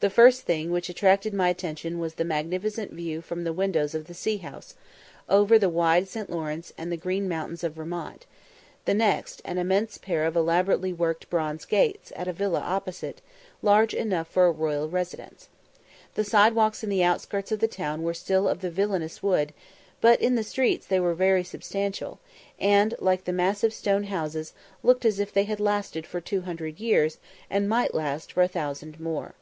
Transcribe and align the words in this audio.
The 0.00 0.10
first 0.10 0.42
thing 0.42 0.70
which 0.70 0.88
attracted 0.88 1.34
my 1.34 1.48
attention 1.48 1.98
was 1.98 2.14
the 2.14 2.24
magnificent 2.24 2.92
view 2.92 3.20
from 3.20 3.42
the 3.42 3.52
windows 3.52 3.92
of 3.92 4.06
the 4.06 4.14
See 4.14 4.36
house, 4.36 4.76
over 5.28 5.58
the 5.58 5.70
wide 5.70 6.06
St. 6.06 6.30
Lawrence 6.30 6.72
and 6.78 6.92
the 6.92 6.96
green 6.96 7.28
mountains 7.28 7.64
of 7.64 7.72
Vermont; 7.74 8.24
the 8.84 8.94
next, 8.94 9.42
an 9.44 9.58
immense 9.58 9.98
pair 9.98 10.24
of 10.24 10.36
elaborately 10.36 10.92
worked 10.92 11.28
bronze 11.28 11.64
gates, 11.64 12.12
at 12.14 12.28
a 12.28 12.32
villa 12.32 12.60
opposite, 12.60 13.20
large 13.62 13.94
enough 13.94 14.28
for 14.28 14.46
a 14.46 14.52
royal 14.52 14.88
residence. 14.88 15.48
The 16.14 16.22
side 16.22 16.52
walks 16.52 16.84
in 16.84 16.90
the 16.90 17.02
outskirts 17.02 17.50
of 17.50 17.58
the 17.58 17.66
town 17.66 18.04
were 18.04 18.14
still 18.14 18.48
of 18.48 18.60
the 18.60 18.70
villanous 18.70 19.24
wood, 19.24 19.52
but 20.00 20.20
in 20.20 20.36
the 20.36 20.44
streets 20.44 20.86
they 20.86 21.00
were 21.00 21.14
very 21.14 21.42
substantial, 21.42 22.20
and, 22.60 22.94
like 23.00 23.24
the 23.24 23.32
massive 23.32 23.74
stone 23.74 24.04
houses, 24.04 24.52
look 24.84 25.04
as 25.04 25.18
if 25.18 25.32
they 25.32 25.44
had 25.44 25.58
lasted 25.58 26.06
for 26.06 26.20
two 26.20 26.42
hundred 26.42 26.78
years, 26.78 27.18
and 27.50 27.68
might 27.68 27.92
last 27.92 28.32
for 28.32 28.42
a 28.42 28.46
thousand 28.46 29.00
more. 29.00 29.34